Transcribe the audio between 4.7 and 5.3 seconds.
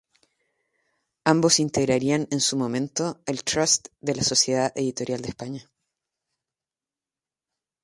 Editorial de